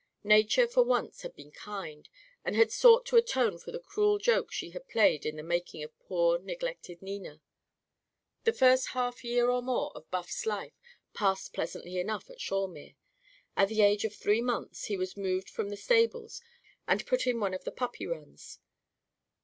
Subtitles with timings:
[0.23, 2.09] Nature, for once, had been kind,
[2.43, 5.83] and had sought to atone for the cruel joke she had played in the making
[5.83, 7.39] of poor, neglected Nina.
[8.43, 10.73] The first half year or more of Buff's life
[11.13, 12.95] passed pleasantly enough at Shawemere.
[13.55, 16.41] At the age of three months he was moved from the stables
[16.87, 18.57] and put in one of the puppy runs.